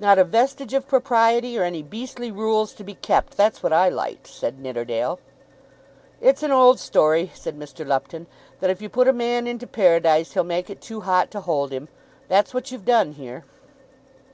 "Not 0.00 0.18
a 0.18 0.24
vestige 0.24 0.72
of 0.72 0.88
propriety, 0.88 1.58
or 1.58 1.64
any 1.64 1.82
beastly 1.82 2.30
rules 2.32 2.72
to 2.72 2.82
be 2.82 2.94
kept! 2.94 3.36
That's 3.36 3.62
what 3.62 3.74
I 3.74 3.90
liked," 3.90 4.26
said 4.26 4.58
Nidderdale. 4.58 5.18
"It's 6.18 6.42
an 6.42 6.50
old 6.50 6.80
story," 6.80 7.30
said 7.34 7.58
Mr. 7.58 7.86
Lupton, 7.86 8.26
"that 8.60 8.70
if 8.70 8.80
you 8.80 8.88
put 8.88 9.06
a 9.06 9.12
man 9.12 9.46
into 9.46 9.66
Paradise 9.66 10.32
he'll 10.32 10.44
make 10.44 10.70
it 10.70 10.80
too 10.80 11.02
hot 11.02 11.30
to 11.32 11.42
hold 11.42 11.72
him. 11.72 11.90
That's 12.26 12.54
what 12.54 12.70
you've 12.72 12.86
done 12.86 13.12
here." 13.12 13.44